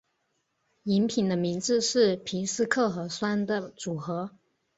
[0.85, 4.31] 饮品的名字是皮斯可和酸的组合。